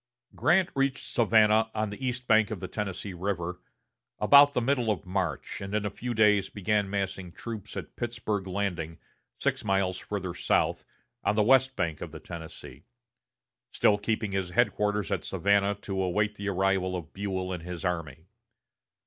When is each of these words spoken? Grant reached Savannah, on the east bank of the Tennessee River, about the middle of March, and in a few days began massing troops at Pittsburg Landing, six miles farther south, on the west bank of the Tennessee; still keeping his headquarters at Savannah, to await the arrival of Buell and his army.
Grant 0.33 0.69
reached 0.73 1.05
Savannah, 1.13 1.69
on 1.75 1.91
the 1.91 2.03
east 2.03 2.25
bank 2.25 2.49
of 2.49 2.59
the 2.59 2.67
Tennessee 2.67 3.13
River, 3.13 3.61
about 4.17 4.53
the 4.53 4.59
middle 4.59 4.89
of 4.89 5.05
March, 5.05 5.61
and 5.61 5.75
in 5.75 5.85
a 5.85 5.91
few 5.91 6.15
days 6.15 6.49
began 6.49 6.89
massing 6.89 7.31
troops 7.31 7.77
at 7.77 7.95
Pittsburg 7.95 8.47
Landing, 8.47 8.97
six 9.37 9.63
miles 9.63 9.99
farther 9.99 10.33
south, 10.33 10.85
on 11.23 11.35
the 11.35 11.43
west 11.43 11.75
bank 11.75 12.01
of 12.01 12.11
the 12.11 12.19
Tennessee; 12.19 12.83
still 13.71 13.99
keeping 13.99 14.31
his 14.31 14.49
headquarters 14.49 15.11
at 15.11 15.23
Savannah, 15.23 15.75
to 15.83 16.01
await 16.01 16.33
the 16.33 16.49
arrival 16.49 16.95
of 16.95 17.13
Buell 17.13 17.53
and 17.53 17.61
his 17.61 17.85
army. 17.85 18.25